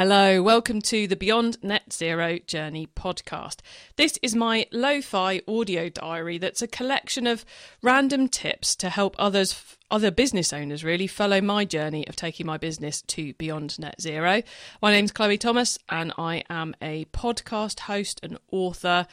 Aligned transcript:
Hello, 0.00 0.40
welcome 0.40 0.80
to 0.82 1.08
the 1.08 1.16
Beyond 1.16 1.58
Net 1.60 1.92
Zero 1.92 2.38
Journey 2.46 2.86
podcast. 2.86 3.56
This 3.96 4.16
is 4.22 4.32
my 4.32 4.64
lo 4.70 5.02
fi 5.02 5.40
audio 5.48 5.88
diary 5.88 6.38
that's 6.38 6.62
a 6.62 6.68
collection 6.68 7.26
of 7.26 7.44
random 7.82 8.28
tips 8.28 8.76
to 8.76 8.90
help 8.90 9.16
others, 9.18 9.76
other 9.90 10.12
business 10.12 10.52
owners 10.52 10.84
really, 10.84 11.08
follow 11.08 11.40
my 11.40 11.64
journey 11.64 12.06
of 12.06 12.14
taking 12.14 12.46
my 12.46 12.56
business 12.56 13.02
to 13.08 13.34
beyond 13.34 13.76
net 13.80 14.00
zero. 14.00 14.44
My 14.80 14.92
name's 14.92 15.10
Chloe 15.10 15.36
Thomas, 15.36 15.80
and 15.88 16.12
I 16.16 16.44
am 16.48 16.76
a 16.80 17.06
podcast 17.06 17.80
host 17.80 18.20
and 18.22 18.38
author 18.52 19.04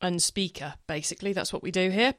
and 0.00 0.22
speaker, 0.22 0.74
basically. 0.86 1.32
That's 1.32 1.52
what 1.52 1.64
we 1.64 1.72
do 1.72 1.90
here. 1.90 2.14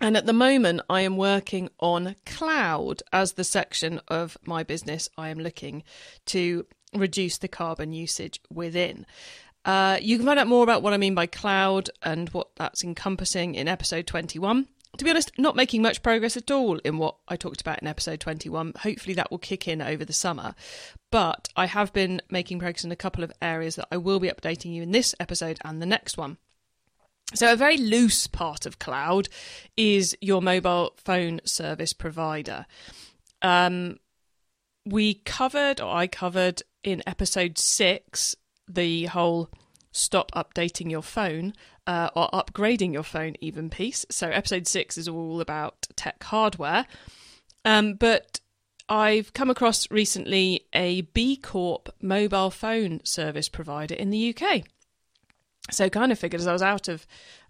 And 0.00 0.16
at 0.16 0.24
the 0.24 0.32
moment, 0.32 0.80
I 0.88 1.02
am 1.02 1.18
working 1.18 1.68
on 1.78 2.16
cloud 2.24 3.02
as 3.12 3.32
the 3.32 3.44
section 3.44 4.00
of 4.08 4.38
my 4.46 4.62
business 4.62 5.10
I 5.18 5.28
am 5.28 5.40
looking 5.40 5.82
to 6.26 6.64
reduce 6.94 7.38
the 7.38 7.48
carbon 7.48 7.92
usage 7.92 8.40
within. 8.50 9.06
Uh, 9.64 9.98
you 10.00 10.16
can 10.16 10.26
find 10.26 10.38
out 10.38 10.46
more 10.46 10.62
about 10.62 10.82
what 10.82 10.92
I 10.92 10.96
mean 10.96 11.14
by 11.14 11.26
cloud 11.26 11.90
and 12.02 12.28
what 12.30 12.48
that's 12.56 12.84
encompassing 12.84 13.54
in 13.54 13.68
episode 13.68 14.06
21. 14.06 14.66
To 14.96 15.04
be 15.04 15.10
honest, 15.10 15.32
not 15.36 15.54
making 15.54 15.82
much 15.82 16.02
progress 16.02 16.36
at 16.36 16.50
all 16.50 16.78
in 16.78 16.96
what 16.96 17.16
I 17.28 17.36
talked 17.36 17.60
about 17.60 17.82
in 17.82 17.86
episode 17.86 18.20
21. 18.20 18.72
Hopefully, 18.80 19.14
that 19.14 19.30
will 19.30 19.38
kick 19.38 19.68
in 19.68 19.82
over 19.82 20.04
the 20.04 20.14
summer. 20.14 20.54
But 21.10 21.48
I 21.54 21.66
have 21.66 21.92
been 21.92 22.22
making 22.30 22.58
progress 22.58 22.84
in 22.84 22.92
a 22.92 22.96
couple 22.96 23.22
of 23.22 23.32
areas 23.42 23.76
that 23.76 23.88
I 23.92 23.98
will 23.98 24.18
be 24.18 24.30
updating 24.30 24.72
you 24.72 24.82
in 24.82 24.92
this 24.92 25.14
episode 25.20 25.58
and 25.64 25.82
the 25.82 25.86
next 25.86 26.16
one. 26.16 26.38
So, 27.34 27.52
a 27.52 27.56
very 27.56 27.76
loose 27.76 28.26
part 28.26 28.64
of 28.64 28.78
cloud 28.78 29.28
is 29.76 30.16
your 30.22 30.40
mobile 30.40 30.94
phone 30.96 31.42
service 31.44 31.92
provider. 31.92 32.64
Um, 33.42 33.98
we 34.86 35.14
covered, 35.14 35.80
or 35.80 35.94
I 35.94 36.06
covered 36.06 36.62
in 36.82 37.02
episode 37.06 37.58
six, 37.58 38.36
the 38.68 39.06
whole 39.06 39.50
stop 39.92 40.30
updating 40.32 40.90
your 40.90 41.02
phone 41.02 41.54
uh, 41.86 42.10
or 42.14 42.28
upgrading 42.30 42.92
your 42.92 43.02
phone 43.02 43.34
even 43.40 43.70
piece. 43.70 44.04
So 44.10 44.28
episode 44.28 44.66
six 44.66 44.98
is 44.98 45.08
all 45.08 45.40
about 45.40 45.86
tech 45.96 46.22
hardware. 46.22 46.86
Um, 47.64 47.94
but 47.94 48.40
I've 48.88 49.32
come 49.32 49.50
across 49.50 49.90
recently 49.90 50.66
a 50.72 51.02
B 51.02 51.36
Corp 51.36 51.88
mobile 52.00 52.50
phone 52.50 53.00
service 53.04 53.48
provider 53.48 53.94
in 53.94 54.10
the 54.10 54.34
UK. 54.34 54.62
So 55.70 55.90
kind 55.90 56.12
of 56.12 56.18
figured 56.18 56.40
as 56.40 56.46
I 56.46 56.52
was 56.52 56.62
out 56.62 56.88
of 56.88 57.06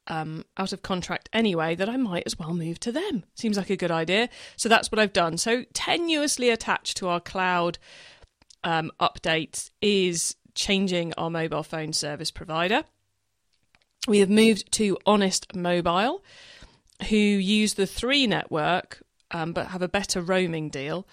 um, 0.09 0.45
out 0.57 0.73
of 0.73 0.83
contract 0.83 1.29
anyway 1.33 1.75
that 1.75 1.89
I 1.89 1.97
might 1.97 2.23
as 2.25 2.39
well 2.39 2.55
move 2.55 2.81
to 2.81 2.93
them. 2.93 3.25
Seems 3.35 3.57
like 3.57 3.71
a 3.71 3.77
good 3.77 3.91
idea. 3.91 4.31
So 4.57 4.69
that's 4.69 4.91
what 4.91 4.99
I've 4.99 5.13
done. 5.13 5.37
So 5.37 5.65
tenuously 5.75 6.53
attached 6.53 6.97
to 6.97 7.09
our 7.09 7.21
cloud 7.21 7.79
um, 8.65 8.91
updates 9.01 9.71
is 9.81 10.37
changing 10.55 11.15
our 11.15 11.31
mobile 11.31 11.63
phone 11.63 11.93
service 11.93 12.31
provider. 12.31 12.85
We 14.07 14.19
have 14.21 14.31
moved 14.31 14.73
to 14.73 14.97
Honest 15.07 15.55
Mobile, 15.55 16.25
who 17.09 17.17
use 17.17 17.75
the 17.75 17.87
three 17.87 18.27
network 18.27 19.03
um, 19.31 19.53
but 19.53 19.69
have 19.69 19.83
a 19.83 19.89
better 19.89 20.21
roaming 20.21 20.71
deal 20.71 21.07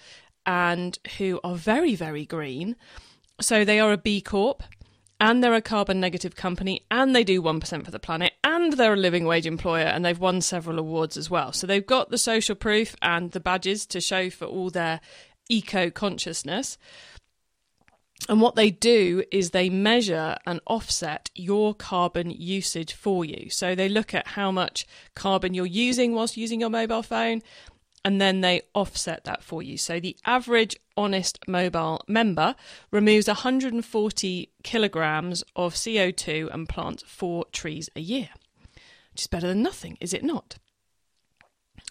and 0.44 0.98
who 1.18 1.40
are 1.44 1.56
very, 1.56 1.94
very 1.94 2.24
green. 2.24 2.76
So 3.40 3.64
they 3.64 3.80
are 3.80 3.92
a 3.92 3.98
B 3.98 4.20
Corp 4.20 4.62
and 5.20 5.42
they're 5.42 5.54
a 5.54 5.62
carbon 5.62 6.00
negative 6.00 6.36
company 6.36 6.84
and 6.90 7.14
they 7.14 7.24
do 7.24 7.42
1% 7.42 7.84
for 7.84 7.90
the 7.90 7.98
planet 7.98 8.34
and 8.44 8.74
they're 8.74 8.94
a 8.94 8.96
living 8.96 9.24
wage 9.24 9.46
employer 9.46 9.84
and 9.84 10.04
they've 10.04 10.18
won 10.18 10.40
several 10.40 10.78
awards 10.78 11.16
as 11.16 11.30
well. 11.30 11.52
So 11.52 11.66
they've 11.66 11.86
got 11.86 12.10
the 12.10 12.18
social 12.18 12.54
proof 12.54 12.96
and 13.02 13.32
the 13.32 13.40
badges 13.40 13.86
to 13.86 14.00
show 14.00 14.30
for 14.30 14.46
all 14.46 14.70
their 14.70 15.00
eco 15.48 15.90
consciousness. 15.90 16.78
And 18.28 18.40
what 18.40 18.56
they 18.56 18.70
do 18.70 19.22
is 19.30 19.50
they 19.50 19.70
measure 19.70 20.36
and 20.46 20.60
offset 20.66 21.30
your 21.34 21.74
carbon 21.74 22.30
usage 22.30 22.92
for 22.92 23.24
you. 23.24 23.50
So 23.50 23.74
they 23.74 23.88
look 23.88 24.14
at 24.14 24.28
how 24.28 24.50
much 24.50 24.86
carbon 25.14 25.54
you're 25.54 25.66
using 25.66 26.12
whilst 26.14 26.36
using 26.36 26.60
your 26.60 26.70
mobile 26.70 27.02
phone, 27.02 27.42
and 28.04 28.20
then 28.20 28.40
they 28.40 28.62
offset 28.74 29.24
that 29.24 29.42
for 29.42 29.62
you. 29.62 29.76
So 29.76 30.00
the 30.00 30.16
average 30.24 30.76
honest 30.96 31.38
mobile 31.46 32.02
member 32.08 32.54
removes 32.90 33.26
140 33.26 34.50
kilograms 34.62 35.44
of 35.54 35.74
CO2 35.74 36.52
and 36.52 36.68
plants 36.68 37.04
four 37.06 37.44
trees 37.52 37.90
a 37.96 38.00
year, 38.00 38.30
which 39.12 39.22
is 39.22 39.26
better 39.26 39.48
than 39.48 39.62
nothing, 39.62 39.98
is 40.00 40.14
it 40.14 40.24
not? 40.24 40.58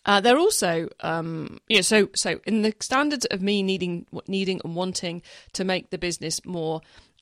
Uh, 0.06 0.22
they're 0.22 0.38
also, 0.38 0.88
um, 1.00 1.60
you 1.68 1.78
know, 1.78 1.82
so 1.82 2.10
so 2.14 2.40
in 2.46 2.62
the 2.62 2.74
standards 2.80 3.26
of 3.26 3.42
me 3.42 3.64
needing 3.64 4.06
needing 4.28 4.62
and 4.64 4.76
wanting 4.76 5.22
to 5.54 5.64
make 5.64 5.90
the 5.90 5.98
business 5.98 6.46
more 6.46 6.82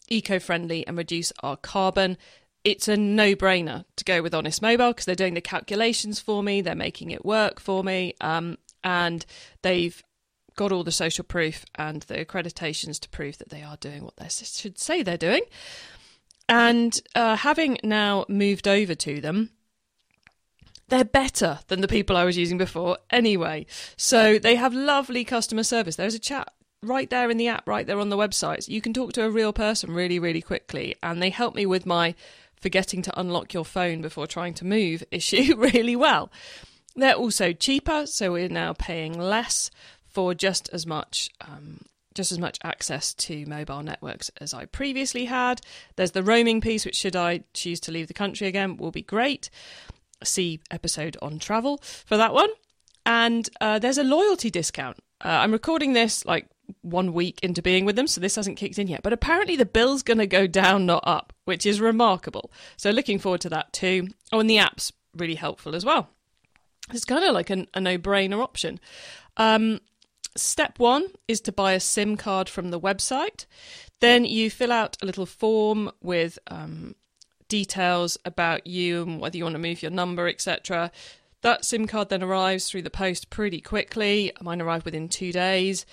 eco-friendly 0.09 0.85
and 0.85 0.97
reduce 0.97 1.31
our 1.41 1.55
carbon. 1.55 2.17
It's 2.63 2.87
a 2.87 2.95
no-brainer 2.95 3.83
to 3.95 4.03
go 4.05 4.21
with 4.21 4.33
Honest 4.33 4.61
Mobile 4.61 4.89
because 4.89 5.05
they're 5.05 5.15
doing 5.15 5.33
the 5.33 5.41
calculations 5.41 6.19
for 6.19 6.43
me, 6.43 6.61
they're 6.61 6.75
making 6.75 7.11
it 7.11 7.25
work 7.25 7.59
for 7.59 7.83
me, 7.83 8.13
um, 8.21 8.57
and 8.83 9.25
they've 9.63 10.01
got 10.55 10.71
all 10.71 10.83
the 10.83 10.91
social 10.91 11.23
proof 11.23 11.65
and 11.75 12.03
the 12.03 12.23
accreditations 12.23 12.99
to 12.99 13.09
prove 13.09 13.37
that 13.37 13.49
they 13.49 13.63
are 13.63 13.77
doing 13.77 14.03
what 14.03 14.15
they 14.17 14.29
should 14.29 14.77
say 14.77 15.01
they're 15.03 15.17
doing. 15.17 15.41
And 16.47 17.01
uh, 17.15 17.37
having 17.37 17.79
now 17.83 18.25
moved 18.29 18.67
over 18.67 18.95
to 18.95 19.21
them, 19.21 19.49
they're 20.93 21.03
better 21.03 21.57
than 21.69 21.81
the 21.81 21.87
people 21.87 22.15
I 22.15 22.23
was 22.23 22.37
using 22.37 22.59
before 22.59 22.99
anyway. 23.09 23.65
So 23.97 24.37
they 24.37 24.55
have 24.57 24.75
lovely 24.75 25.25
customer 25.25 25.63
service. 25.63 25.95
There's 25.95 26.13
a 26.13 26.19
chat 26.19 26.53
right 26.83 27.09
there 27.09 27.31
in 27.31 27.37
the 27.37 27.47
app, 27.47 27.67
right 27.67 27.87
there 27.87 27.99
on 27.99 28.09
the 28.09 28.17
website. 28.17 28.69
You 28.69 28.79
can 28.79 28.93
talk 28.93 29.11
to 29.13 29.23
a 29.23 29.29
real 29.31 29.53
person 29.53 29.89
really, 29.89 30.19
really 30.19 30.41
quickly. 30.41 30.93
And 31.01 31.19
they 31.19 31.31
help 31.31 31.55
me 31.55 31.65
with 31.65 31.87
my 31.87 32.13
forgetting 32.61 33.01
to 33.01 33.19
unlock 33.19 33.55
your 33.55 33.65
phone 33.65 34.03
before 34.03 34.27
trying 34.27 34.53
to 34.53 34.65
move 34.65 35.03
issue 35.11 35.55
really 35.57 35.95
well. 35.95 36.31
They're 36.95 37.15
also 37.15 37.53
cheaper, 37.53 38.05
so 38.05 38.33
we're 38.33 38.47
now 38.47 38.73
paying 38.73 39.17
less 39.17 39.71
for 40.05 40.35
just 40.35 40.69
as 40.71 40.85
much 40.85 41.31
um, 41.41 41.79
just 42.13 42.31
as 42.31 42.37
much 42.37 42.59
access 42.63 43.15
to 43.15 43.47
mobile 43.47 43.81
networks 43.81 44.29
as 44.39 44.53
I 44.53 44.65
previously 44.65 45.25
had. 45.25 45.59
There's 45.95 46.11
the 46.11 46.21
roaming 46.21 46.61
piece, 46.61 46.85
which 46.85 46.97
should 46.97 47.15
I 47.15 47.45
choose 47.55 47.79
to 47.79 47.91
leave 47.91 48.07
the 48.07 48.13
country 48.13 48.45
again, 48.45 48.77
will 48.77 48.91
be 48.91 49.01
great 49.01 49.49
see 50.25 50.59
episode 50.71 51.17
on 51.21 51.39
travel 51.39 51.79
for 52.05 52.17
that 52.17 52.33
one. 52.33 52.49
And 53.05 53.49
uh, 53.59 53.79
there's 53.79 53.97
a 53.97 54.03
loyalty 54.03 54.49
discount. 54.49 54.97
Uh, 55.23 55.39
I'm 55.41 55.51
recording 55.51 55.93
this 55.93 56.25
like 56.25 56.47
one 56.81 57.13
week 57.13 57.39
into 57.43 57.61
being 57.61 57.85
with 57.85 57.95
them, 57.95 58.07
so 58.07 58.21
this 58.21 58.35
hasn't 58.35 58.57
kicked 58.57 58.79
in 58.79 58.87
yet. 58.87 59.03
But 59.03 59.13
apparently 59.13 59.55
the 59.55 59.65
bill's 59.65 60.03
going 60.03 60.19
to 60.19 60.27
go 60.27 60.47
down, 60.47 60.85
not 60.85 61.03
up, 61.05 61.33
which 61.45 61.65
is 61.65 61.81
remarkable. 61.81 62.51
So 62.77 62.91
looking 62.91 63.19
forward 63.19 63.41
to 63.41 63.49
that 63.49 63.73
too. 63.73 64.07
Oh, 64.31 64.39
and 64.39 64.49
the 64.49 64.57
app's 64.57 64.91
really 65.15 65.35
helpful 65.35 65.75
as 65.75 65.85
well. 65.85 66.09
It's 66.91 67.05
kind 67.05 67.23
of 67.23 67.33
like 67.33 67.49
an, 67.49 67.67
a 67.73 67.81
no 67.81 67.97
brainer 67.97 68.41
option. 68.41 68.79
Um, 69.37 69.79
step 70.35 70.79
one 70.79 71.07
is 71.27 71.41
to 71.41 71.51
buy 71.51 71.73
a 71.73 71.79
SIM 71.79 72.17
card 72.17 72.49
from 72.49 72.71
the 72.71 72.79
website. 72.79 73.45
Then 74.01 74.25
you 74.25 74.49
fill 74.49 74.71
out 74.71 74.97
a 75.01 75.05
little 75.05 75.25
form 75.25 75.91
with 76.01 76.37
um, 76.47 76.95
details 77.53 78.17
about 78.25 78.65
you 78.65 79.03
and 79.03 79.21
whether 79.21 79.37
you 79.37 79.43
want 79.43 79.53
to 79.53 79.59
move 79.59 79.83
your 79.83 79.91
number, 79.91 80.27
etc. 80.27 80.91
That 81.43 81.63
SIM 81.63 81.85
card 81.85 82.09
then 82.09 82.23
arrives 82.23 82.67
through 82.67 82.81
the 82.81 82.89
post 82.89 83.29
pretty 83.29 83.61
quickly. 83.61 84.31
Mine 84.41 84.59
arrived 84.59 84.85
within 84.85 85.07
two 85.07 85.31
days 85.31 85.85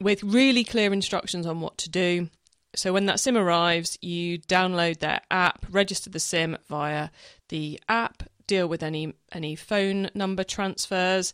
with 0.00 0.24
really 0.24 0.64
clear 0.64 0.92
instructions 0.92 1.46
on 1.46 1.60
what 1.60 1.78
to 1.78 1.88
do. 1.88 2.30
So 2.74 2.92
when 2.92 3.06
that 3.06 3.20
SIM 3.20 3.36
arrives, 3.36 3.96
you 4.02 4.40
download 4.40 4.98
their 4.98 5.20
app, 5.30 5.64
register 5.70 6.10
the 6.10 6.18
SIM 6.18 6.58
via 6.68 7.10
the 7.48 7.78
app, 7.88 8.24
deal 8.48 8.66
with 8.66 8.82
any 8.82 9.14
any 9.30 9.54
phone 9.54 10.10
number 10.16 10.42
transfers, 10.42 11.32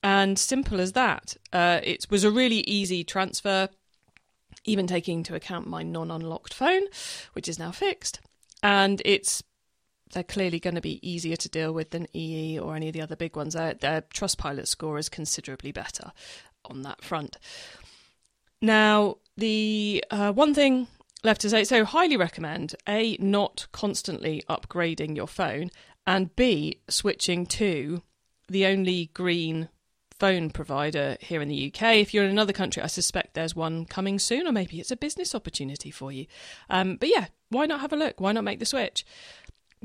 and 0.00 0.38
simple 0.38 0.80
as 0.80 0.92
that. 0.92 1.36
Uh, 1.52 1.80
it 1.82 2.06
was 2.08 2.22
a 2.22 2.30
really 2.30 2.60
easy 2.68 3.02
transfer, 3.02 3.68
even 4.64 4.86
taking 4.86 5.18
into 5.18 5.34
account 5.34 5.66
my 5.66 5.82
non-unlocked 5.82 6.54
phone, 6.54 6.84
which 7.32 7.48
is 7.48 7.58
now 7.58 7.72
fixed 7.72 8.20
and 8.66 9.00
it's 9.04 9.44
they're 10.12 10.24
clearly 10.24 10.58
going 10.58 10.74
to 10.74 10.80
be 10.80 11.08
easier 11.08 11.36
to 11.36 11.48
deal 11.48 11.72
with 11.72 11.90
than 11.90 12.08
EE 12.14 12.58
or 12.58 12.74
any 12.74 12.88
of 12.88 12.94
the 12.94 13.00
other 13.00 13.16
big 13.16 13.36
ones. 13.36 13.54
Their, 13.54 13.74
their 13.74 14.02
Trustpilot 14.02 14.66
score 14.66 14.98
is 14.98 15.08
considerably 15.08 15.70
better 15.70 16.12
on 16.64 16.82
that 16.82 17.02
front. 17.02 17.38
Now, 18.60 19.18
the 19.36 20.04
uh, 20.10 20.32
one 20.32 20.52
thing 20.52 20.88
left 21.22 21.42
to 21.42 21.50
say 21.50 21.62
so, 21.62 21.84
highly 21.84 22.16
recommend 22.16 22.74
A, 22.88 23.16
not 23.20 23.68
constantly 23.70 24.42
upgrading 24.48 25.16
your 25.16 25.28
phone, 25.28 25.70
and 26.04 26.34
B, 26.34 26.80
switching 26.88 27.46
to 27.46 28.02
the 28.48 28.66
only 28.66 29.10
green 29.14 29.68
phone 30.18 30.50
provider 30.50 31.16
here 31.20 31.42
in 31.42 31.48
the 31.48 31.72
UK. 31.72 31.96
If 31.96 32.14
you're 32.14 32.24
in 32.24 32.30
another 32.30 32.52
country, 32.52 32.82
I 32.82 32.86
suspect 32.86 33.34
there's 33.34 33.56
one 33.56 33.84
coming 33.84 34.18
soon, 34.18 34.46
or 34.46 34.52
maybe 34.52 34.80
it's 34.80 34.90
a 34.90 34.96
business 34.96 35.34
opportunity 35.34 35.90
for 35.90 36.12
you. 36.12 36.26
Um, 36.70 36.96
but 36.96 37.08
yeah, 37.08 37.26
why 37.50 37.66
not 37.66 37.80
have 37.80 37.92
a 37.92 37.96
look? 37.96 38.20
Why 38.20 38.32
not 38.32 38.44
make 38.44 38.58
the 38.58 38.66
switch? 38.66 39.04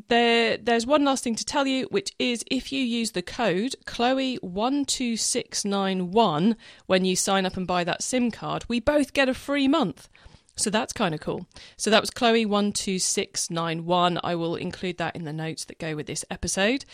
There, 0.08 0.56
there's 0.58 0.86
one 0.86 1.04
last 1.04 1.24
thing 1.24 1.36
to 1.36 1.46
tell 1.46 1.68
you, 1.68 1.86
which 1.92 2.14
is 2.18 2.46
if 2.50 2.72
you 2.72 2.82
use 2.82 3.12
the 3.12 3.22
code 3.22 3.76
Chloe12691 3.86 6.56
when 6.88 7.06
you 7.06 7.16
sign 7.16 7.46
up 7.46 7.58
and 7.58 7.68
buy 7.68 7.84
that 7.84 8.02
SIM 8.02 8.32
card, 8.32 8.64
we 8.68 8.80
both 8.80 9.14
get 9.14 9.30
a 9.30 9.34
free 9.34 9.68
month. 9.68 10.08
So 10.56 10.70
that's 10.70 10.94
kind 10.94 11.16
of 11.16 11.22
cool. 11.22 11.48
So 11.78 11.90
that 11.90 12.02
was 12.02 12.12
Chloe12691. 12.12 14.20
I 14.24 14.36
will 14.36 14.56
include 14.56 14.98
that 14.98 15.16
in 15.16 15.24
the 15.24 15.34
notes 15.34 15.66
that 15.66 15.80
go 15.80 15.96
with 15.96 16.06
this 16.08 16.26
episode. 16.30 16.86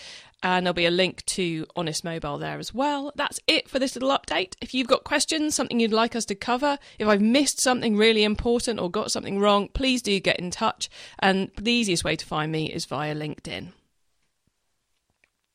And 0.44 0.66
there'll 0.66 0.74
be 0.74 0.86
a 0.86 0.92
link 0.92 1.26
to 1.26 1.66
Honest 1.76 2.04
Mobile 2.04 2.38
there 2.38 2.60
as 2.60 2.74
well. 2.74 3.12
That's 3.16 3.40
it 3.48 3.68
for 3.68 3.80
this 3.80 3.96
little 3.96 4.16
update. 4.16 4.54
If 4.62 4.74
you've 4.74 4.88
got 4.88 5.04
questions, 5.04 5.56
something 5.56 5.80
you'd 5.80 5.92
like 5.92 6.16
us 6.16 6.26
to 6.26 6.36
cover, 6.36 6.78
if 7.00 7.08
I've 7.08 7.22
missed 7.22 7.60
something 7.60 7.98
really 7.98 8.24
important 8.24 8.80
or 8.80 8.92
got 8.92 9.12
something 9.12 9.40
wrong, 9.40 9.70
please 9.70 10.02
do 10.02 10.20
get 10.20 10.40
in 10.40 10.52
touch. 10.52 10.90
And 11.18 11.50
the 11.60 11.72
easiest 11.72 12.04
way 12.04 12.16
to 12.16 12.26
find 12.26 12.52
me 12.52 12.72
is 12.72 12.86
via 12.86 13.16
LinkedIn. 13.16 13.70